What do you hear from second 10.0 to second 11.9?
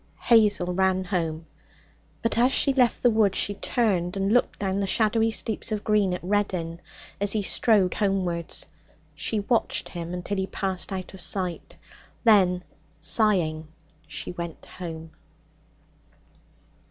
until he passed out of sight;